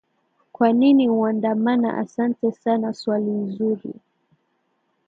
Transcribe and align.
kwa 0.51 0.73
nini 0.73 1.09
uandamana 1.09 1.97
asante 1.97 2.51
sana 2.51 2.93
swali 2.93 3.31
nzuri 3.31 3.93